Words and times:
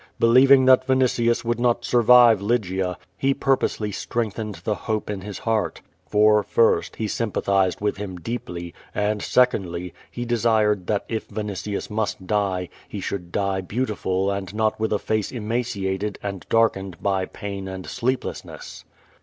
Believing 0.19 0.65
that 0.65 0.87
Vinitius 0.87 1.45
would 1.45 1.59
not 1.59 1.85
survive 1.85 2.41
Lygia, 2.41 2.97
he 3.19 3.35
purposely 3.35 3.91
strengthened 3.91 4.55
the 4.63 4.73
hope 4.73 5.11
in 5.11 5.21
his 5.21 5.37
394 5.41 5.61
<?^^ 5.61 5.61
VADI8. 5.61 5.61
heart. 5.61 5.81
For, 6.09 6.41
first, 6.43 6.95
he 6.95 7.07
sympathized 7.07 7.81
with 7.81 7.97
him 7.97 8.17
deeply, 8.17 8.73
and, 8.95 9.21
sec 9.21 9.51
ondly, 9.53 9.93
he 10.09 10.25
desired 10.25 10.87
that 10.87 11.05
if 11.07 11.27
Vinitius 11.29 11.91
must 11.91 12.25
die, 12.25 12.69
he 12.89 12.99
should 12.99 13.31
die 13.31 13.61
beautiful 13.61 14.31
and 14.31 14.51
not 14.55 14.79
with 14.79 14.91
a 14.91 14.97
face 14.97 15.31
emaciated, 15.31 16.17
and 16.23 16.47
darkened 16.49 16.97
by 17.03 17.25
pain 17.27 17.67
and 17.67 17.85
sleeplessness. 17.85 18.83